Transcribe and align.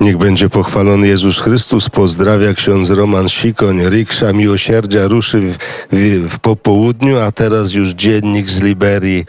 Niech 0.00 0.16
będzie 0.18 0.48
pochwalony 0.48 1.06
Jezus 1.06 1.40
Chrystus. 1.40 1.88
Pozdrawia 1.88 2.54
ksiądz 2.54 2.90
Roman 2.90 3.28
Sikoń. 3.28 3.88
Riksza 3.90 4.32
Miłosierdzia 4.32 5.08
ruszy 5.08 5.40
w, 5.40 5.56
w, 5.92 6.28
w 6.30 6.38
popołudniu, 6.38 7.18
a 7.18 7.32
teraz 7.32 7.72
już 7.72 7.88
dziennik 7.88 8.50
z 8.50 8.60
Liberii. 8.60 9.26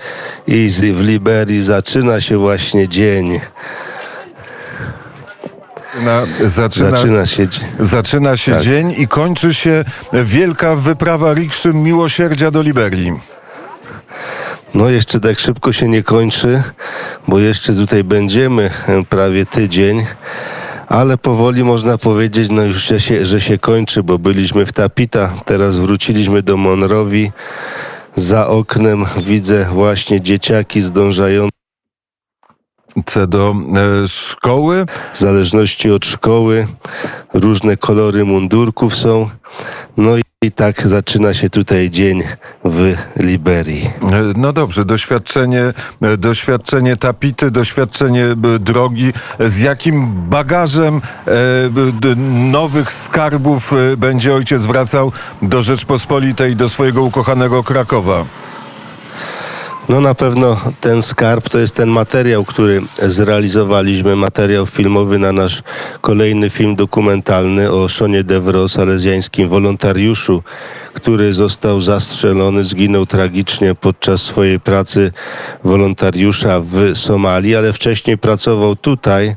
I 0.47 0.69
z, 0.69 0.79
w 0.79 1.01
Liberii 1.01 1.61
zaczyna 1.63 2.21
się 2.21 2.37
właśnie 2.37 2.87
dzień. 2.87 3.39
Na, 6.03 6.23
zaczyna, 6.45 6.89
Zaczyna 6.89 7.25
się. 7.25 7.47
zaczyna 7.79 8.37
się 8.37 8.51
Tak. 8.51 8.61
dzień 8.63 8.93
i 8.97 9.07
kończy 9.07 9.53
się 9.53 9.85
wielka 10.13 10.75
wyprawa 10.75 11.33
rikszy 11.33 11.73
miłosierdzia 11.73 12.51
do 12.51 12.61
Liberii. 12.61 13.19
No 14.73 14.89
jeszcze 14.89 15.19
tak 15.19 15.39
szybko 15.39 15.73
się 15.73 15.87
nie 15.87 16.03
kończy, 16.03 16.63
bo 17.27 17.39
jeszcze 17.39 17.73
tutaj 17.73 18.03
będziemy 18.03 18.69
e, 18.87 19.03
prawie 19.03 19.45
tydzień. 19.45 20.05
Ale 20.91 21.17
powoli 21.17 21.63
można 21.63 21.97
powiedzieć, 21.97 22.49
no 22.49 22.63
już 22.63 22.83
że 22.83 22.99
się, 22.99 23.25
że 23.25 23.41
się 23.41 23.57
kończy, 23.57 24.03
bo 24.03 24.19
byliśmy 24.19 24.65
w 24.65 24.73
Tapita, 24.73 25.33
teraz 25.45 25.79
wróciliśmy 25.79 26.41
do 26.41 26.57
Monrowi. 26.57 27.31
Za 28.15 28.47
oknem 28.47 29.05
widzę 29.17 29.67
właśnie 29.71 30.21
dzieciaki 30.21 30.81
zdążające 30.81 31.60
C 33.05 33.27
do 33.27 33.55
e, 34.03 34.07
szkoły. 34.07 34.85
w 35.13 35.17
zależności 35.17 35.91
od 35.91 36.05
szkoły. 36.05 36.67
Różne 37.33 37.77
kolory 37.77 38.25
mundurków 38.25 38.95
są. 38.95 39.29
No 39.97 40.17
i, 40.17 40.21
i 40.41 40.51
tak 40.51 40.87
zaczyna 40.87 41.33
się 41.33 41.49
tutaj 41.49 41.89
dzień 41.89 42.23
w 42.65 42.93
Liberii. 43.17 43.89
E, 44.01 44.33
No 44.35 44.53
dobrze, 44.53 44.85
doświadczenie, 44.85 45.73
e, 46.01 46.17
doświadczenie 46.17 46.97
tapity, 46.97 47.51
doświadczenie 47.51 48.25
e, 48.25 48.59
drogi. 48.59 49.13
Z 49.39 49.59
jakim 49.59 50.13
bagażem 50.29 51.01
nowych 52.51 52.91
skarbów 52.91 53.71
będzie 53.97 54.33
ojciec 54.33 54.65
wracał 54.65 55.11
do 55.41 55.61
Rzeczpospolitej, 55.61 56.55
do 56.55 56.69
swojego 56.69 57.03
ukochanego 57.03 57.63
Krakowa? 57.63 58.25
No 59.89 60.01
na 60.01 60.15
pewno 60.15 60.61
ten 60.81 61.01
skarb 61.01 61.49
to 61.49 61.59
jest 61.59 61.75
ten 61.75 61.89
materiał, 61.89 62.45
który 62.45 62.81
zrealizowaliśmy, 63.07 64.15
materiał 64.15 64.65
filmowy 64.65 65.19
na 65.19 65.31
nasz 65.31 65.63
kolejny 66.01 66.49
film 66.49 66.75
dokumentalny 66.75 67.71
o 67.71 67.87
Szonie 67.87 68.23
Devro, 68.23 68.69
salezjańskim 68.69 69.49
wolontariuszu, 69.49 70.43
który 70.93 71.33
został 71.33 71.81
zastrzelony, 71.81 72.63
zginął 72.63 73.05
tragicznie 73.05 73.75
podczas 73.75 74.21
swojej 74.21 74.59
pracy 74.59 75.11
wolontariusza 75.63 76.61
w 76.63 76.95
Somalii, 76.95 77.55
ale 77.55 77.73
wcześniej 77.73 78.17
pracował 78.17 78.75
tutaj 78.75 79.35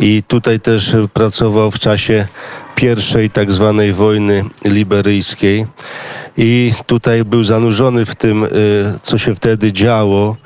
i 0.00 0.22
tutaj 0.28 0.60
też 0.60 0.96
pracował 1.12 1.70
w 1.70 1.78
czasie 1.78 2.26
pierwszej 2.74 3.30
tak 3.30 3.52
zwanej 3.52 3.92
wojny 3.92 4.44
liberyjskiej 4.64 5.66
i 6.40 6.72
tutaj 6.86 7.24
był 7.24 7.44
zanurzony 7.44 8.04
w 8.04 8.14
tym, 8.14 8.44
y, 8.44 8.48
co 9.02 9.18
się 9.18 9.34
wtedy 9.34 9.72
działo. 9.72 10.36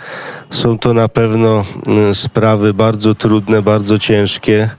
Są 0.52 0.78
to 0.78 0.94
na 0.94 1.08
pewno 1.08 1.64
y, 2.10 2.14
sprawy 2.14 2.74
bardzo 2.74 3.14
trudne, 3.14 3.62
bardzo 3.62 3.98
ciężkie, 3.98 4.70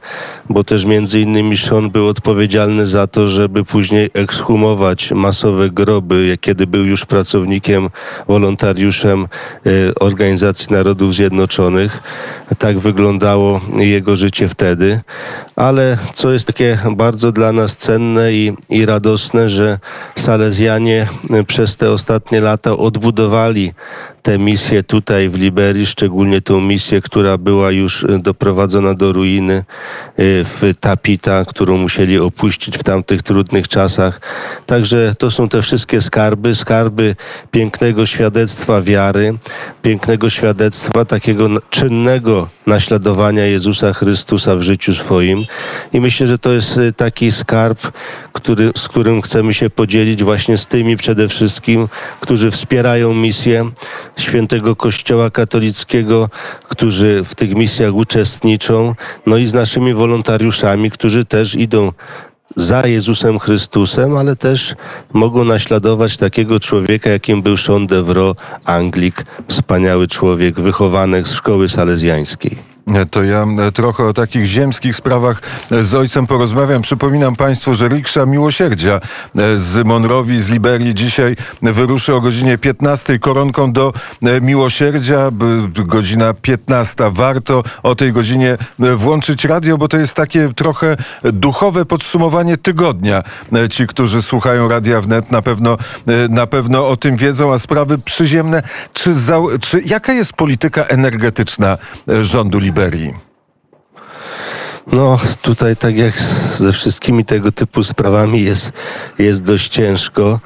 bo 0.50 0.64
też 0.64 0.86
między 0.86 1.20
innymi 1.20 1.58
Sean 1.58 1.90
był 1.90 2.08
odpowiedzialny 2.08 2.88
za 2.88 3.08
to, 3.08 3.28
żeby 3.28 3.64
później 3.66 4.10
ekshumować 4.14 5.12
masowe 5.12 5.70
groby, 5.70 6.38
kiedy 6.42 6.68
był 6.68 6.86
już 6.86 7.06
pracownikiem, 7.06 7.90
wolontariuszem 8.28 9.28
y, 9.68 9.92
Organizacji 10.00 10.68
Narodów 10.72 11.14
Zjednoczonych. 11.14 12.02
Tak 12.58 12.80
wyglądało 12.80 13.62
jego 13.78 14.16
życie 14.16 14.48
wtedy. 14.48 15.02
Ale 15.56 15.98
co 16.14 16.32
jest 16.32 16.48
takie 16.48 16.80
bardzo 16.96 17.32
dla 17.32 17.52
nas 17.52 17.78
cenne 17.78 18.34
i, 18.34 18.54
i 18.70 18.86
radosne, 18.86 19.50
że 19.50 19.80
Salezjanie 20.16 21.08
y, 21.40 21.44
przez 21.44 21.76
te 21.76 21.92
ostatnie 21.92 22.42
lata 22.42 22.78
odbudowali 22.78 23.73
tę 24.23 24.39
misję 24.39 24.84
tutaj 24.84 25.30
w 25.30 25.39
Liberii, 25.39 25.86
szczególnie 25.86 26.42
tę 26.42 26.61
misję, 26.61 27.02
która 27.02 27.38
była 27.38 27.72
już 27.72 28.04
y, 28.04 28.20
doprowadzona 28.20 28.94
do 28.94 29.14
ruiny 29.14 29.54
y, 29.54 29.64
w 30.44 30.73
Tapita, 30.80 31.45
którą 31.45 31.78
musieli 31.78 32.20
opuścić 32.20 32.78
w 32.78 32.83
tamtych 32.83 33.22
trudnych 33.22 33.67
czasach. 33.67 34.22
Także 34.66 35.16
to 35.20 35.32
są 35.32 35.50
te 35.50 35.62
wszystkie 35.62 36.02
skarby, 36.02 36.56
skarby 36.56 37.16
pięknego 37.52 38.06
świadectwa 38.06 38.82
wiary, 38.82 39.33
pięknego 39.82 40.30
świadectwa 40.30 41.06
takiego 41.06 41.50
czynnego 41.70 42.50
naśladowania 42.67 43.45
Jezusa 43.45 43.94
Chrystusa 43.94 44.56
w 44.56 44.62
życiu 44.62 44.94
swoim. 44.94 45.45
I 45.94 46.02
myślę, 46.02 46.28
że 46.28 46.39
to 46.39 46.52
jest 46.52 46.78
y, 46.78 46.94
taki 46.94 47.32
skarb, 47.32 47.92
który, 48.33 48.72
z 48.78 48.88
którym 48.88 49.22
chcemy 49.22 49.54
się 49.54 49.70
podzielić 49.70 50.23
właśnie 50.23 50.58
z 50.58 50.67
tymi 50.67 50.98
przede 50.98 51.30
wszystkim, 51.30 51.88
którzy 52.20 52.52
wspierają 52.52 53.14
misję 53.14 53.72
świętego 54.18 54.76
Kościoła 54.76 55.30
katolickiego, 55.30 56.30
którzy 56.70 57.24
w 57.26 57.36
tych 57.36 57.56
misjach 57.56 57.94
uczestniczą, 57.94 58.96
no 59.26 59.38
i 59.38 59.46
z 59.46 59.54
naszymi 59.54 59.94
wolontariuszami, 59.94 60.92
którzy 60.92 61.26
też 61.26 61.56
idą 61.56 61.92
za 62.56 62.88
Jezusem 62.88 63.40
Chrystusem, 63.40 64.18
ale 64.18 64.36
też 64.36 64.76
mogą 65.14 65.46
naśladować 65.46 66.18
takiego 66.18 66.60
człowieka, 66.60 67.10
jakim 67.10 67.42
był 67.42 67.58
Sean 67.58 67.88
Devro, 67.88 68.36
Anglik, 68.66 69.26
wspaniały 69.48 70.08
człowiek, 70.08 70.60
wychowanek 70.60 71.28
z 71.28 71.34
szkoły 71.34 71.70
salezjańskiej. 71.70 72.73
To 73.11 73.23
ja 73.23 73.45
e, 73.67 73.71
trochę 73.71 74.04
o 74.04 74.14
takich 74.14 74.45
ziemskich 74.45 74.95
sprawach 74.95 75.42
e, 75.71 75.83
z 75.83 75.94
ojcem 75.94 76.27
porozmawiam. 76.27 76.82
Przypominam 76.82 77.36
Państwu, 77.36 77.76
że 77.76 77.88
riksza 77.88 78.26
miłosierdzia 78.26 78.99
e, 79.36 79.58
z 79.58 79.86
Monrowi, 79.86 80.42
z 80.42 80.48
Liberii 80.48 80.94
dzisiaj 80.94 81.36
wyruszy 81.61 82.16
o 82.16 82.21
godzinie 82.21 82.58
15 82.58 83.20
koronką 83.20 83.71
do 83.71 83.94
miłosierdzia. 84.42 85.32
Godzina 85.86 86.33
15. 86.33 86.95
Warto 87.11 87.64
o 87.83 87.95
tej 87.95 88.14
godzinie 88.14 88.58
włączyć 88.80 89.45
radio, 89.45 89.77
bo 89.77 89.88
to 89.88 89.98
jest 89.98 90.14
takie 90.14 90.50
trochę 90.55 90.98
duchowe 91.23 91.86
podsumowanie 91.86 92.58
tygodnia. 92.58 93.23
Ci, 93.70 93.88
którzy 93.88 94.21
słuchają 94.21 94.70
Radia 94.70 95.02
Wnet 95.02 95.32
na 95.32 95.42
pewno, 95.42 95.77
na 96.30 96.48
pewno 96.48 96.89
o 96.89 96.98
tym 96.98 97.15
wiedzą, 97.15 97.54
a 97.54 97.60
sprawy 97.60 97.98
przyziemne. 97.98 98.64
Czy, 98.94 99.15
czy 99.61 99.82
jaka 99.86 100.14
jest 100.14 100.33
polityka 100.33 100.83
energetyczna 100.83 101.77
rządu 102.21 102.60
Liberii? 102.60 102.73
Liberii. 102.73 103.14
No, 104.92 105.20
tutaj 105.42 105.76
tak 105.76 105.98
jak 105.98 106.14
ze 106.58 106.73
wszystkimi 106.73 107.26
tego 107.26 107.52
typu 107.52 107.83
sprawami 107.83 108.44
jest, 108.44 108.71
jest 109.20 109.44
dość 109.44 109.70
ciężko. 109.70 110.39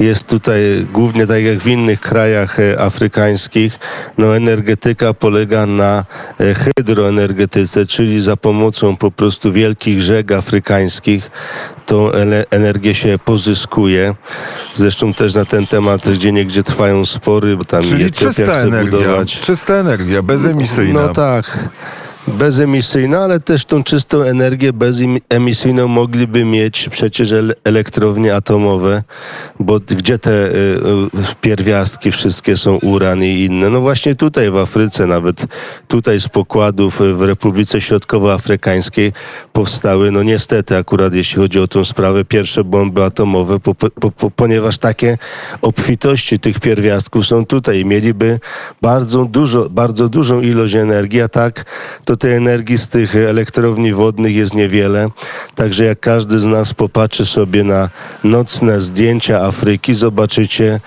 Jest 0.00 0.26
tutaj 0.26 0.86
głównie 0.92 1.26
tak 1.26 1.42
jak 1.42 1.58
w 1.58 1.66
innych 1.66 2.00
krajach 2.00 2.60
e, 2.60 2.80
afrykańskich, 2.80 3.78
no 4.18 4.36
energetyka 4.36 5.14
polega 5.14 5.66
na 5.66 6.04
e, 6.40 6.54
hydroenergetyce, 6.54 7.86
czyli 7.86 8.22
za 8.22 8.36
pomocą 8.36 8.96
po 8.96 9.10
prostu 9.10 9.52
wielkich 9.52 10.00
rzek 10.00 10.32
afrykańskich 10.32 11.30
tą 11.86 12.10
energię 12.50 12.94
się 12.94 13.18
pozyskuje. 13.24 14.14
Zresztą 14.74 15.14
też 15.14 15.34
na 15.34 15.44
ten 15.44 15.66
temat 15.66 16.08
gdzie 16.08 16.32
niegdzie 16.32 16.62
trwają 16.62 17.04
spory, 17.04 17.56
bo 17.56 17.64
tam 17.64 17.82
Czyli 17.82 18.04
Etiopia 18.04 18.34
czysta 18.34 18.52
energia, 18.52 18.98
budować 18.98 19.40
czysta 19.40 19.74
energia, 19.74 20.22
bezemisyjna. 20.22 21.06
no 21.06 21.14
tak. 21.14 21.58
Bezemisyjna, 22.30 23.18
ale 23.18 23.40
też 23.40 23.64
tą 23.64 23.84
czystą 23.84 24.22
energię 24.22 24.72
bezemisyjną 24.72 25.88
mogliby 25.88 26.44
mieć 26.44 26.88
przecież 26.88 27.32
ele- 27.32 27.54
elektrownie 27.64 28.34
atomowe, 28.34 29.02
bo 29.60 29.80
gdzie 29.80 30.18
te 30.18 30.30
y, 30.30 30.52
y, 30.52 31.34
pierwiastki 31.40 32.12
wszystkie 32.12 32.56
są, 32.56 32.76
uran 32.76 33.24
i 33.24 33.44
inne? 33.44 33.70
No 33.70 33.80
właśnie 33.80 34.14
tutaj 34.14 34.50
w 34.50 34.56
Afryce, 34.56 35.06
nawet 35.06 35.46
tutaj 35.88 36.20
z 36.20 36.28
pokładów 36.28 37.00
y, 37.00 37.14
w 37.14 37.22
Republice 37.22 37.80
Środkowoafrykańskiej 37.80 39.12
powstały, 39.52 40.10
no 40.10 40.22
niestety 40.22 40.76
akurat 40.76 41.14
jeśli 41.14 41.42
chodzi 41.42 41.60
o 41.60 41.68
tą 41.68 41.84
sprawę, 41.84 42.24
pierwsze 42.24 42.64
bomby 42.64 43.04
atomowe, 43.04 43.60
po, 43.60 43.74
po, 43.74 44.10
po, 44.10 44.30
ponieważ 44.30 44.78
takie 44.78 45.18
obfitości 45.62 46.38
tych 46.38 46.60
pierwiastków 46.60 47.26
są 47.26 47.46
tutaj 47.46 47.84
mieliby 47.84 48.40
bardzo 48.82 49.24
dużo, 49.24 49.70
bardzo 49.70 50.08
dużą 50.08 50.40
ilość 50.40 50.74
energii, 50.74 51.20
a 51.20 51.28
tak 51.28 51.64
to 52.04 52.16
tej 52.20 52.34
energii 52.34 52.78
z 52.78 52.88
tych 52.88 53.16
elektrowni 53.16 53.92
wodnych 53.92 54.34
jest 54.34 54.54
niewiele. 54.54 55.08
Także 55.54 55.84
jak 55.84 56.00
każdy 56.00 56.38
z 56.38 56.44
nas 56.44 56.74
popatrzy 56.74 57.26
sobie 57.26 57.64
na 57.64 57.88
nocne 58.24 58.80
zdjęcia 58.80 59.40
Afryki, 59.40 59.94
zobaczycie 59.94 60.80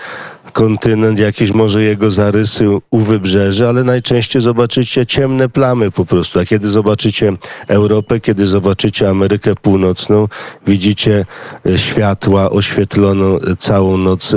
kontynent, 0.54 1.20
jakieś 1.20 1.52
może 1.52 1.84
jego 1.84 2.12
zarysy 2.12 2.66
u 2.92 3.00
wybrzeży, 3.00 3.68
ale 3.68 3.84
najczęściej 3.84 4.42
zobaczycie 4.42 5.06
ciemne 5.06 5.50
plamy 5.50 5.92
po 5.92 6.06
prostu. 6.06 6.40
A 6.40 6.46
kiedy 6.46 6.68
zobaczycie 6.68 7.34
Europę, 7.68 8.20
kiedy 8.20 8.48
zobaczycie 8.48 9.10
Amerykę 9.10 9.56
Północną, 9.56 10.28
widzicie 10.68 11.26
e, 11.66 11.78
światła 11.78 12.50
oświetloną 12.50 13.40
całą 13.60 13.98
noc, 13.98 14.36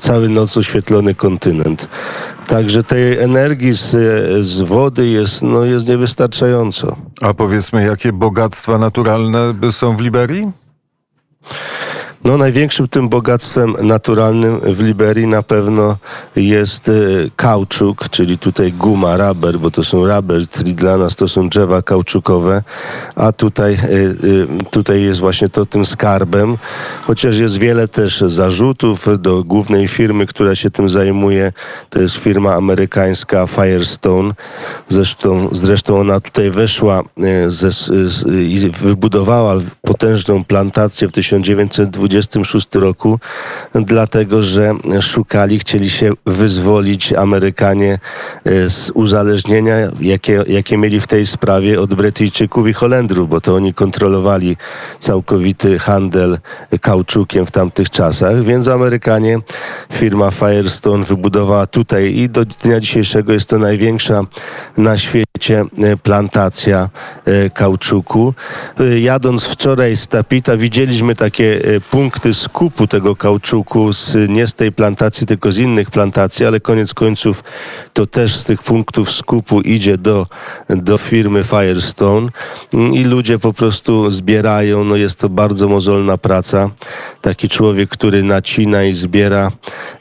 cały 0.00 0.28
noc 0.28 0.56
oświetlony 0.56 1.14
kontynent. 1.14 1.88
Także 2.46 2.82
tej 2.82 3.18
energii 3.18 3.72
z, 3.72 3.90
z 4.46 4.60
wody 4.60 5.08
jest, 5.08 5.42
no, 5.42 5.64
jest 5.64 5.88
niewystarczająco. 5.88 6.96
A 7.20 7.34
powiedzmy, 7.34 7.86
jakie 7.86 8.12
bogactwa 8.12 8.78
naturalne 8.78 9.54
są 9.72 9.96
w 9.96 10.00
Liberii? 10.00 10.52
No, 12.24 12.36
największym 12.36 12.88
tym 12.88 13.08
bogactwem 13.08 13.76
naturalnym 13.82 14.60
w 14.60 14.80
Liberii 14.80 15.26
na 15.26 15.42
pewno 15.42 15.96
jest 16.36 16.88
y, 16.88 17.30
kauczuk, 17.36 18.08
czyli 18.08 18.38
tutaj 18.38 18.72
guma, 18.72 19.16
rubber, 19.16 19.58
bo 19.58 19.70
to 19.70 19.84
są 19.84 20.06
rubber, 20.06 20.48
czyli 20.48 20.74
dla 20.74 20.96
nas 20.96 21.16
to 21.16 21.28
są 21.28 21.48
drzewa 21.48 21.82
kauczukowe, 21.82 22.62
a 23.14 23.32
tutaj, 23.32 23.74
y, 23.74 23.78
y, 24.24 24.46
tutaj 24.70 25.02
jest 25.02 25.20
właśnie 25.20 25.48
to 25.48 25.66
tym 25.66 25.86
skarbem, 25.86 26.58
chociaż 27.02 27.38
jest 27.38 27.58
wiele 27.58 27.88
też 27.88 28.20
zarzutów 28.26 29.06
do 29.18 29.44
głównej 29.44 29.88
firmy, 29.88 30.26
która 30.26 30.54
się 30.54 30.70
tym 30.70 30.88
zajmuje, 30.88 31.52
to 31.90 32.00
jest 32.00 32.14
firma 32.14 32.54
amerykańska 32.54 33.46
Firestone, 33.46 34.34
zresztą, 34.88 35.48
zresztą 35.52 35.96
ona 35.96 36.20
tutaj 36.20 36.50
weszła 36.50 37.02
i 38.26 38.70
wybudowała 38.82 39.54
potężną 39.82 40.44
plantację 40.44 41.08
w 41.08 41.12
1920 41.12 42.11
1926 42.12 42.74
roku, 42.74 43.18
dlatego 43.74 44.42
że 44.42 44.74
szukali, 45.00 45.58
chcieli 45.58 45.90
się 45.90 46.12
wyzwolić 46.26 47.12
Amerykanie 47.12 47.98
e, 48.44 48.68
z 48.68 48.90
uzależnienia, 48.90 49.76
jakie, 50.00 50.44
jakie 50.48 50.76
mieli 50.78 51.00
w 51.00 51.06
tej 51.06 51.26
sprawie 51.26 51.80
od 51.80 51.94
Brytyjczyków 51.94 52.68
i 52.68 52.72
Holendrów, 52.72 53.28
bo 53.28 53.40
to 53.40 53.54
oni 53.54 53.74
kontrolowali 53.74 54.56
całkowity 54.98 55.78
handel 55.78 56.38
kauczukiem 56.80 57.46
w 57.46 57.50
tamtych 57.50 57.90
czasach, 57.90 58.42
więc 58.42 58.68
Amerykanie, 58.68 59.38
firma 59.92 60.30
Firestone 60.30 61.04
wybudowała 61.04 61.66
tutaj 61.66 62.16
i 62.16 62.28
do 62.28 62.44
dnia 62.44 62.80
dzisiejszego 62.80 63.32
jest 63.32 63.48
to 63.48 63.58
największa 63.58 64.20
na 64.76 64.98
świecie 64.98 65.31
e, 65.50 65.66
plantacja 66.02 66.88
e, 67.24 67.50
kauczuku. 67.50 68.34
Jadąc 69.00 69.44
wczoraj 69.44 69.96
z 69.96 70.06
Tapita 70.06 70.56
widzieliśmy 70.56 71.14
takie 71.14 71.60
punkty, 71.90 72.34
skupu 72.34 72.86
tego 72.86 73.16
kauczuku 73.16 73.92
z, 73.92 74.28
nie 74.28 74.46
z 74.46 74.54
tej 74.54 74.72
plantacji, 74.72 75.26
tylko 75.26 75.52
z 75.52 75.58
innych 75.58 75.90
plantacji, 75.90 76.46
ale 76.46 76.60
koniec 76.60 76.94
końców 76.94 77.44
to 77.92 78.06
też 78.06 78.36
z 78.36 78.44
tych 78.44 78.62
punktów 78.62 79.12
skupu 79.12 79.60
idzie 79.60 79.98
do, 79.98 80.26
do 80.68 80.98
firmy 80.98 81.44
Firestone 81.44 82.28
i 82.72 83.04
ludzie 83.04 83.38
po 83.38 83.52
prostu 83.52 84.10
zbierają. 84.10 84.84
No 84.84 84.96
jest 84.96 85.18
to 85.18 85.28
bardzo 85.28 85.68
mozolna 85.68 86.18
praca. 86.18 86.70
Taki 87.20 87.48
człowiek, 87.48 87.90
który 87.90 88.22
nacina 88.22 88.84
i 88.84 88.92
zbiera 88.92 89.52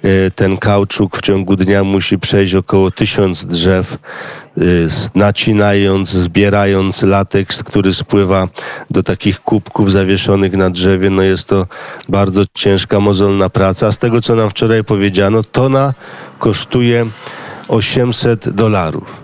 e, 0.04 0.32
ten 0.32 0.58
kauczuk 0.58 1.18
w 1.18 1.22
ciągu 1.22 1.56
dnia 1.56 1.84
musi 1.84 2.20
przejść 2.20 2.56
około 2.56 2.92
tysiąc 2.92 3.46
drzew. 3.46 3.98
Y, 4.57 4.88
nacinając, 5.15 6.09
zbierając 6.09 7.01
lateks, 7.01 7.63
który 7.63 7.94
spływa 7.94 8.48
do 8.89 9.03
takich 9.03 9.39
kubków 9.39 9.92
zawieszonych 9.92 10.53
na 10.53 10.69
drzewie. 10.69 11.09
No 11.09 11.21
jest 11.21 11.48
to 11.48 11.68
bardzo 12.09 12.42
ciężka, 12.53 13.00
mozolna 13.00 13.50
praca. 13.50 13.92
Z 13.92 13.98
tego, 13.98 14.21
co 14.21 14.36
nam 14.36 14.50
wczoraj 14.50 14.83
powiedziano, 14.83 15.44
tona 15.44 15.94
kosztuje 16.39 17.06
800 17.68 18.50
dolarów. 18.50 19.21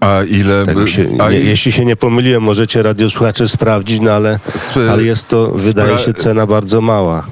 A 0.00 0.22
ile... 0.28 0.66
Tak 0.66 0.88
się, 0.88 1.06
nie, 1.06 1.22
a 1.22 1.30
jeśli 1.30 1.72
się 1.72 1.84
nie 1.84 1.96
pomyliłem, 1.96 2.42
możecie 2.42 2.82
radiosłuchacze 2.82 3.48
sprawdzić, 3.48 4.00
no 4.00 4.10
ale, 4.10 4.38
ale 4.90 5.02
jest 5.02 5.28
to, 5.28 5.52
wydaje 5.54 5.98
się, 5.98 6.14
cena 6.14 6.46
bardzo 6.46 6.80
mała. 6.80 7.26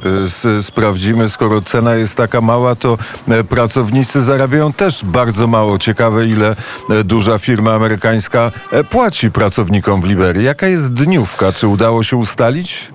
Sprawdzimy, 0.63 1.29
skoro 1.29 1.61
cena 1.61 1.95
jest 1.95 2.15
taka 2.15 2.41
mała, 2.41 2.75
to 2.75 2.99
e, 3.29 3.45
pracownicy 3.45 4.23
zarabiają 4.23 4.73
też 4.73 5.05
bardzo 5.05 5.47
mało. 5.47 5.79
Ciekawe, 5.79 6.27
ile 6.27 6.57
e, 6.91 7.05
duża 7.05 7.39
firma 7.39 7.75
amerykańska 7.75 8.53
e, 8.73 8.85
płaci 8.85 9.31
pracownikom 9.31 10.03
w 10.03 10.05
Liberii. 10.05 10.45
Jaka 10.45 10.67
jest 10.67 10.93
dniówka? 10.93 11.53
Czy 11.53 11.67
udało 11.67 12.03
się 12.03 12.17
ustalić? 12.17 12.89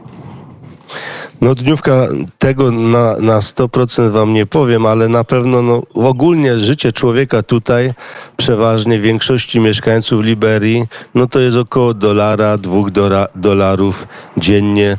No 1.43 1.55
dniówka 1.55 2.07
tego 2.39 2.71
na, 2.71 3.15
na 3.19 3.39
100% 3.39 4.11
wam 4.11 4.33
nie 4.33 4.45
powiem, 4.45 4.85
ale 4.85 5.09
na 5.09 5.23
pewno 5.23 5.61
no, 5.61 5.83
ogólnie 5.93 6.57
życie 6.59 6.91
człowieka 6.91 7.43
tutaj, 7.43 7.93
przeważnie 8.37 8.99
większości 8.99 9.59
mieszkańców 9.59 10.23
Liberii, 10.23 10.85
no 11.15 11.27
to 11.27 11.39
jest 11.39 11.57
około 11.57 11.93
dolara, 11.93 12.57
dwóch 12.57 12.91
dola, 12.91 13.27
dolarów 13.35 14.07
dziennie. 14.37 14.97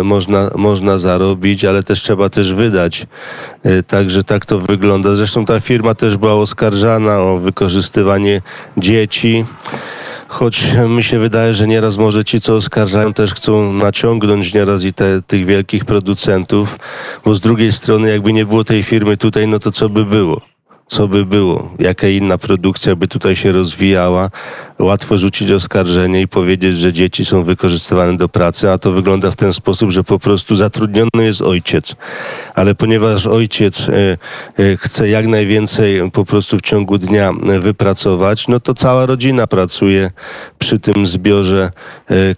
Y, 0.00 0.04
można, 0.04 0.50
można 0.56 0.98
zarobić, 0.98 1.64
ale 1.64 1.82
też 1.82 2.02
trzeba 2.02 2.28
też 2.28 2.54
wydać. 2.54 3.06
Y, 3.66 3.82
także 3.82 4.24
tak 4.24 4.46
to 4.46 4.58
wygląda. 4.58 5.14
Zresztą 5.14 5.44
ta 5.44 5.60
firma 5.60 5.94
też 5.94 6.16
była 6.16 6.34
oskarżana 6.34 7.18
o 7.20 7.38
wykorzystywanie 7.38 8.42
dzieci 8.76 9.44
choć 10.32 10.64
mi 10.88 11.02
się 11.02 11.18
wydaje, 11.18 11.54
że 11.54 11.66
nieraz 11.66 11.98
może 11.98 12.24
ci, 12.24 12.40
co 12.40 12.54
oskarżają, 12.54 13.12
też 13.12 13.34
chcą 13.34 13.72
naciągnąć 13.72 14.54
nieraz 14.54 14.84
i 14.84 14.92
te, 14.92 15.22
tych 15.22 15.46
wielkich 15.46 15.84
producentów, 15.84 16.78
bo 17.24 17.34
z 17.34 17.40
drugiej 17.40 17.72
strony, 17.72 18.10
jakby 18.10 18.32
nie 18.32 18.46
było 18.46 18.64
tej 18.64 18.82
firmy 18.82 19.16
tutaj, 19.16 19.48
no 19.48 19.58
to 19.58 19.72
co 19.72 19.88
by 19.88 20.04
było? 20.04 20.40
Co 20.86 21.08
by 21.08 21.26
było? 21.26 21.70
Jaka 21.78 22.08
inna 22.08 22.38
produkcja 22.38 22.96
by 22.96 23.08
tutaj 23.08 23.36
się 23.36 23.52
rozwijała? 23.52 24.30
Łatwo 24.82 25.18
rzucić 25.18 25.52
oskarżenie 25.52 26.20
i 26.20 26.28
powiedzieć, 26.28 26.78
że 26.78 26.92
dzieci 26.92 27.24
są 27.24 27.44
wykorzystywane 27.44 28.16
do 28.16 28.28
pracy, 28.28 28.70
a 28.70 28.78
to 28.78 28.92
wygląda 28.92 29.30
w 29.30 29.36
ten 29.36 29.52
sposób, 29.52 29.90
że 29.90 30.04
po 30.04 30.18
prostu 30.18 30.56
zatrudniony 30.56 31.08
jest 31.18 31.42
ojciec. 31.42 31.94
Ale 32.54 32.74
ponieważ 32.74 33.26
ojciec 33.26 33.88
e, 33.88 33.92
e, 33.92 34.76
chce 34.76 35.08
jak 35.08 35.26
najwięcej 35.26 36.10
po 36.10 36.24
prostu 36.24 36.58
w 36.58 36.62
ciągu 36.62 36.98
dnia 36.98 37.30
e, 37.30 37.58
wypracować, 37.58 38.48
no 38.48 38.60
to 38.60 38.74
cała 38.74 39.06
rodzina 39.06 39.46
pracuje 39.46 40.10
przy 40.58 40.78
tym 40.78 41.06
zbiorze 41.06 41.70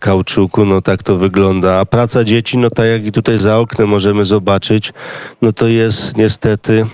kauczuku, 0.00 0.64
no 0.64 0.80
tak 0.80 1.02
to 1.02 1.16
wygląda. 1.16 1.80
A 1.80 1.84
praca 1.84 2.24
dzieci, 2.24 2.58
no 2.58 2.70
tak 2.70 2.86
jak 2.86 3.06
i 3.06 3.12
tutaj 3.12 3.38
za 3.38 3.58
oknem 3.58 3.88
możemy 3.88 4.24
zobaczyć, 4.24 4.92
no 5.42 5.52
to 5.52 5.66
jest 5.66 6.16
niestety 6.16 6.86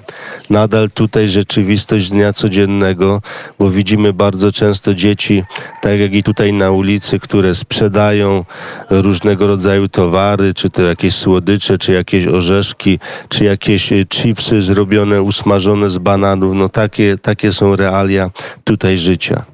nadal 0.51 0.91
tutaj 0.91 1.29
rzeczywistość 1.29 2.09
dnia 2.09 2.33
codziennego, 2.33 3.23
bo 3.59 3.71
widzimy 3.71 4.13
bardzo 4.13 4.53
często 4.53 4.95
dzieci 4.95 5.40
tak 5.81 6.01
jak 6.01 6.15
i 6.15 6.23
tutaj 6.23 6.53
na 6.53 6.71
ulicy, 6.71 7.21
które 7.21 7.55
sprzedają 7.55 8.45
różnego 8.91 9.47
rodzaju 9.47 9.89
towary, 9.89 10.55
czy 10.55 10.71
to 10.71 10.83
jakieś 10.83 11.15
słodycze, 11.15 11.79
czy 11.79 11.93
jakieś 11.93 12.27
orzeszki, 12.27 12.99
czy 13.29 13.45
jakieś 13.45 13.93
e, 13.93 14.05
chipsy 14.05 14.63
zrobione, 14.63 15.23
usmażone 15.23 15.91
z 15.91 15.99
bananów. 15.99 16.55
No 16.55 16.69
takie, 16.69 17.19
takie 17.19 17.53
są 17.53 17.77
realia 17.77 18.31
tutaj 18.65 18.99
życia. 18.99 19.45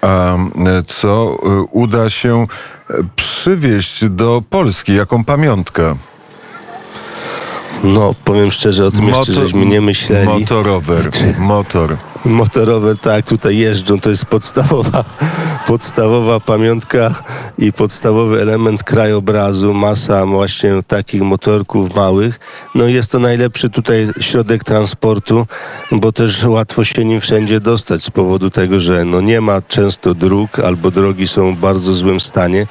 A 0.00 0.36
e, 0.36 0.82
co 0.86 1.38
e, 1.42 1.62
uda 1.70 2.10
się 2.10 2.46
przywieźć 3.16 4.04
do 4.08 4.42
Polski? 4.50 4.94
Jaką 4.94 5.24
pamiątkę? 5.24 5.96
No, 7.84 8.14
powiem 8.24 8.50
szczerze, 8.50 8.86
o 8.86 8.90
tym 8.90 9.04
Motor, 9.04 9.18
jeszcze 9.18 9.32
żeśmy 9.32 9.66
nie 9.66 9.80
myśleli. 9.80 10.28
Motorower, 10.28 11.10
motor 11.38 11.96
motorowe, 12.24 12.96
tak, 12.96 13.26
tutaj 13.26 13.56
jeżdżą. 13.56 14.00
To 14.00 14.10
jest 14.10 14.24
podstawowa, 14.24 15.04
podstawowa 15.66 16.40
pamiątka 16.40 17.14
i 17.58 17.72
podstawowy 17.72 18.40
element 18.40 18.82
krajobrazu. 18.82 19.74
Masa 19.74 20.26
właśnie 20.26 20.82
takich 20.86 21.22
motorków 21.22 21.94
małych. 21.94 22.40
No 22.74 22.84
jest 22.84 23.12
to 23.12 23.18
najlepszy 23.18 23.70
tutaj 23.70 24.08
środek 24.20 24.64
transportu, 24.64 25.46
bo 25.92 26.12
też 26.12 26.44
łatwo 26.44 26.84
się 26.84 27.04
nim 27.04 27.20
wszędzie 27.20 27.60
dostać 27.60 28.04
z 28.04 28.10
powodu 28.10 28.50
tego, 28.50 28.80
że 28.80 29.04
no 29.04 29.20
nie 29.20 29.40
ma 29.40 29.62
często 29.62 30.14
dróg 30.14 30.58
albo 30.58 30.90
drogi 30.90 31.26
są 31.26 31.54
w 31.54 31.58
bardzo 31.58 31.94
złym 31.94 32.20
stanie. 32.20 32.66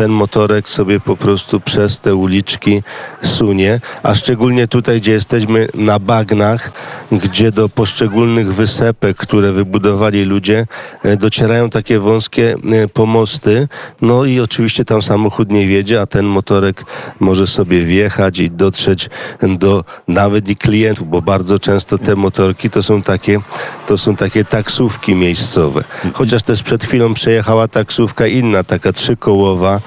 Ten 0.00 0.10
motorek 0.10 0.68
sobie 0.68 1.00
po 1.00 1.16
prostu 1.16 1.60
przez 1.60 2.00
te 2.00 2.14
uliczki 2.14 2.82
sunie, 3.22 3.80
a 4.02 4.14
szczególnie 4.14 4.68
tutaj, 4.68 5.00
gdzie 5.00 5.12
jesteśmy 5.12 5.68
na 5.74 5.98
bagnach, 5.98 6.72
gdzie 7.12 7.52
do 7.52 7.68
poszczególnych 7.68 8.54
wysep 8.54 8.96
które 9.16 9.52
wybudowali 9.52 10.24
ludzie, 10.24 10.66
e, 11.02 11.16
docierają 11.16 11.70
takie 11.70 11.98
wąskie 11.98 12.54
e, 12.54 12.88
pomosty, 12.88 13.68
no 14.00 14.24
i 14.24 14.40
oczywiście 14.40 14.84
tam 14.84 15.02
samochód 15.02 15.50
nie 15.52 15.66
wiedzie, 15.66 16.00
a 16.00 16.06
ten 16.06 16.26
motorek 16.26 16.84
może 17.20 17.46
sobie 17.46 17.82
wjechać 17.82 18.38
i 18.38 18.50
dotrzeć 18.50 19.10
do 19.58 19.84
nawet 20.08 20.48
i 20.48 20.56
klientów, 20.56 21.10
bo 21.10 21.22
bardzo 21.22 21.58
często 21.58 21.98
te 21.98 22.16
motorki 22.16 22.70
to 22.70 22.82
są 22.82 23.02
takie, 23.02 23.40
to 23.86 23.98
są 23.98 24.16
takie 24.16 24.44
taksówki 24.44 25.14
miejscowe. 25.14 25.84
Chociaż 26.14 26.42
też 26.42 26.62
przed 26.62 26.84
chwilą 26.84 27.14
przejechała 27.14 27.68
taksówka 27.68 28.26
inna, 28.26 28.64
taka 28.64 28.92
trzykołowa, 28.92 29.80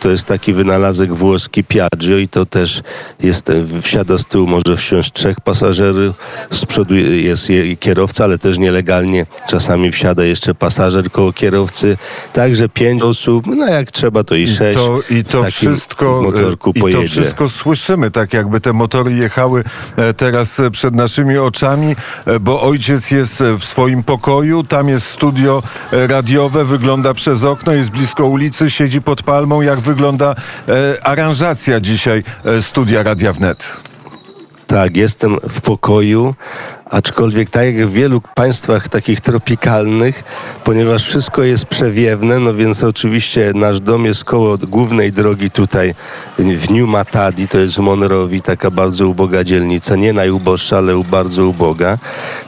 To 0.00 0.10
jest 0.10 0.24
taki 0.26 0.52
wynalazek 0.52 1.14
włoski 1.14 1.64
Piaggio 1.64 2.16
i 2.16 2.28
to 2.28 2.46
też 2.46 2.82
jest, 3.20 3.50
e, 3.50 3.54
wsiada 3.82 4.18
z 4.18 4.24
tyłu 4.24 4.46
może 4.46 4.76
wsiąść 4.76 5.12
trzech 5.12 5.40
pasażerów, 5.40 6.16
z 6.50 6.64
przodu 6.66 6.94
jest 6.94 7.48
je- 7.50 7.76
kierowca, 7.76 8.24
ale 8.24 8.38
też 8.38 8.58
nielegalnie 8.58 9.26
czasami 9.48 9.90
wsiada 9.92 10.24
jeszcze 10.24 10.54
pasażer 10.54 11.10
koło 11.10 11.32
kierowcy, 11.32 11.96
także 12.32 12.68
pięć 12.68 13.02
osób, 13.02 13.46
no 13.46 13.66
jak 13.68 13.90
trzeba 13.90 14.24
to 14.24 14.34
i 14.34 14.48
sześć. 14.48 14.78
To, 14.78 14.98
I 15.10 15.22
w 15.22 15.28
to 15.28 15.44
wszystko 15.44 16.22
motorku 16.22 16.70
i 16.74 16.80
pojedzie. 16.80 17.02
to 17.02 17.08
wszystko 17.10 17.48
słyszymy, 17.48 18.10
tak 18.10 18.32
jakby 18.32 18.60
te 18.60 18.72
motory 18.72 19.12
jechały 19.12 19.64
e, 19.96 20.12
teraz 20.14 20.60
e, 20.60 20.70
przed 20.70 20.94
naszymi 20.94 21.38
oczami, 21.38 21.96
e, 22.26 22.40
bo 22.40 22.62
ojciec 22.62 23.10
jest 23.10 23.40
e, 23.40 23.54
w 23.58 23.64
swoim 23.64 24.02
pokoju, 24.02 24.64
tam 24.64 24.88
jest 24.88 25.06
studio 25.06 25.62
e, 25.92 26.06
radiowe, 26.06 26.64
wygląda 26.64 27.14
przez 27.14 27.44
okno, 27.44 27.72
jest 27.72 27.90
blisko 27.90 28.26
ulicy, 28.26 28.70
siedzi 28.70 29.02
pod 29.02 29.22
palmą. 29.24 29.60
Jak 29.60 29.80
wygląda 29.80 30.34
e, 30.68 31.06
aranżacja 31.06 31.80
dzisiaj 31.80 32.24
e, 32.44 32.62
studia 32.62 33.02
Radia 33.02 33.32
Wnet? 33.32 33.80
Tak, 34.66 34.96
jestem 34.96 35.38
w 35.48 35.60
pokoju, 35.60 36.34
aczkolwiek 36.90 37.50
tak 37.50 37.66
jak 37.66 37.86
w 37.86 37.92
wielu 37.92 38.20
państwach 38.34 38.88
takich 38.88 39.20
tropikalnych, 39.20 40.24
ponieważ 40.64 41.04
wszystko 41.04 41.42
jest 41.42 41.66
przewiewne, 41.66 42.38
no 42.38 42.54
więc 42.54 42.82
oczywiście 42.82 43.52
nasz 43.54 43.80
dom 43.80 44.04
jest 44.04 44.24
koło 44.24 44.58
głównej 44.58 45.12
drogi 45.12 45.50
tutaj 45.50 45.94
w 46.38 46.70
New 46.70 46.88
Matadi, 46.88 47.48
to 47.48 47.58
jest 47.58 47.74
w 47.74 47.78
Monrowi, 47.78 48.42
taka 48.42 48.70
bardzo 48.70 49.08
uboga 49.08 49.44
dzielnica, 49.44 49.96
nie 49.96 50.12
najuboższa, 50.12 50.78
ale 50.78 51.02
bardzo 51.10 51.46
uboga. 51.46 51.98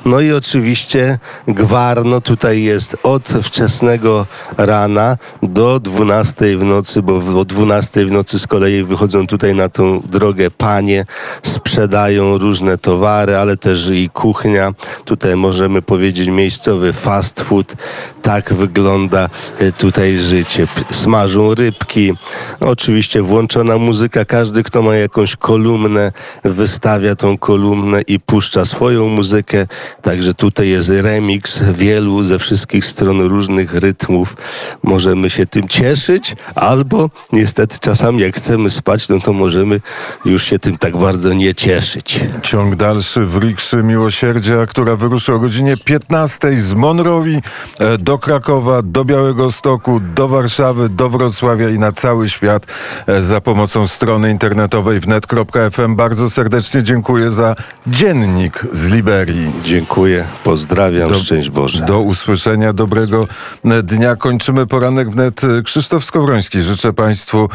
No 0.04 0.20
i 0.20 0.32
oczywiście 0.32 1.18
gwar, 1.48 2.04
no 2.04 2.20
tutaj 2.20 2.62
jest 2.62 2.96
od 3.02 3.28
wczesnego 3.42 4.26
rana 4.56 5.16
do 5.42 5.80
12 5.80 6.58
w 6.58 6.64
nocy, 6.64 7.02
bo 7.02 7.40
o 7.40 7.44
12 7.44 8.06
w 8.06 8.12
nocy 8.12 8.38
z 8.38 8.46
kolei 8.46 8.84
wychodzą 8.84 9.26
tutaj 9.26 9.54
na 9.54 9.68
tą 9.68 10.00
drogę 10.00 10.50
panie, 10.50 11.06
sprzedają 11.42 12.38
różne 12.38 12.78
towary, 12.78 13.36
ale 13.36 13.56
też 13.56 13.90
i 13.90 14.10
kuchnia. 14.26 14.72
Tutaj 15.04 15.36
możemy 15.36 15.82
powiedzieć 15.82 16.28
miejscowy 16.28 16.92
fast 16.92 17.40
food. 17.40 17.74
Tak 18.22 18.54
wygląda 18.54 19.28
e, 19.58 19.72
tutaj 19.72 20.16
życie. 20.16 20.66
Smażą 20.90 21.54
rybki. 21.54 22.12
Oczywiście 22.60 23.22
włączona 23.22 23.78
muzyka. 23.78 24.24
Każdy, 24.24 24.62
kto 24.62 24.82
ma 24.82 24.96
jakąś 24.96 25.36
kolumnę, 25.36 26.12
wystawia 26.44 27.14
tą 27.14 27.38
kolumnę 27.38 28.02
i 28.02 28.20
puszcza 28.20 28.64
swoją 28.64 29.08
muzykę. 29.08 29.66
Także 30.02 30.34
tutaj 30.34 30.68
jest 30.68 30.88
remix 30.90 31.62
wielu 31.74 32.24
ze 32.24 32.38
wszystkich 32.38 32.84
stron 32.84 33.20
różnych 33.20 33.74
rytmów. 33.74 34.36
Możemy 34.82 35.30
się 35.30 35.46
tym 35.46 35.68
cieszyć, 35.68 36.36
albo 36.54 37.10
niestety 37.32 37.78
czasami 37.80 38.20
jak 38.20 38.36
chcemy 38.36 38.70
spać, 38.70 39.08
no 39.08 39.20
to 39.20 39.32
możemy 39.32 39.80
już 40.24 40.44
się 40.44 40.58
tym 40.58 40.78
tak 40.78 40.96
bardzo 40.96 41.32
nie 41.32 41.54
cieszyć. 41.54 42.20
Ciąg 42.42 42.76
dalszy 42.76 43.26
w 43.26 43.36
Rikszy 43.36 43.82
Miłosierdzia, 44.22 44.66
która 44.66 44.96
wyruszy 44.96 45.32
o 45.32 45.38
godzinie 45.38 45.76
15 45.76 46.58
z 46.58 46.74
Monrowi 46.74 47.42
e, 47.78 47.98
do 47.98 48.18
Krakowa, 48.18 48.82
do 48.82 49.04
Białego 49.04 49.52
Stoku, 49.52 50.00
do 50.14 50.28
Warszawy, 50.28 50.88
do 50.88 51.08
Wrocławia 51.10 51.68
i 51.68 51.78
na 51.78 51.92
cały 51.92 52.28
świat 52.28 52.66
e, 53.06 53.22
za 53.22 53.40
pomocą 53.40 53.86
strony 53.86 54.30
internetowej 54.30 55.00
wnet.fm. 55.00 55.96
Bardzo 55.96 56.30
serdecznie 56.30 56.82
dziękuję 56.82 57.30
za 57.30 57.54
dziennik 57.86 58.66
z 58.72 58.84
Liberii. 58.88 59.52
Dziękuję, 59.64 60.24
pozdrawiam, 60.44 61.08
Do- 61.08 61.14
szczęść 61.14 61.50
Boże. 61.50 61.84
Do 61.84 62.00
usłyszenia, 62.00 62.72
dobrego 62.72 63.24
e, 63.64 63.82
dnia. 63.82 64.16
Kończymy 64.16 64.66
poranek 64.66 65.10
wnet. 65.10 65.40
Krzysztof 65.64 66.04
Skowroński. 66.04 66.62
Życzę 66.62 66.92
Państwu 66.92 67.48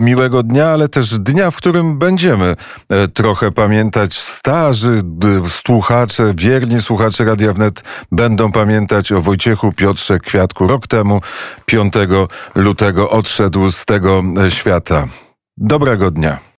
miłego 0.00 0.42
dnia, 0.42 0.66
ale 0.68 0.88
też 0.88 1.18
dnia, 1.18 1.50
w 1.50 1.56
którym 1.56 1.98
będziemy 1.98 2.56
trochę 3.14 3.52
pamiętać 3.52 4.14
starzy 4.18 5.00
d- 5.04 5.42
słuchacze, 6.12 6.34
wierni 6.36 6.80
słuchacze 6.80 7.24
Radia 7.24 7.52
Wnet 7.52 7.82
będą 8.12 8.52
pamiętać 8.52 9.12
o 9.12 9.20
Wojciechu 9.20 9.72
Piotrze 9.72 10.18
Kwiatku. 10.18 10.66
Rok 10.66 10.86
temu, 10.86 11.20
5 11.66 11.94
lutego, 12.54 13.10
odszedł 13.10 13.70
z 13.70 13.84
tego 13.84 14.22
e, 14.46 14.50
świata. 14.50 15.08
Dobrego 15.56 16.10
dnia. 16.10 16.46